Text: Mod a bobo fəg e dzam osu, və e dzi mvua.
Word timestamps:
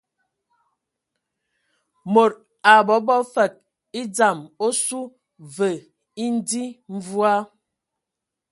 Mod 2.13 2.33
a 2.71 2.73
bobo 2.87 3.17
fəg 3.33 3.51
e 3.99 4.01
dzam 4.15 4.39
osu, 4.67 5.01
və 5.55 5.71
e 6.25 6.27
dzi 6.47 6.65
mvua. 6.95 7.35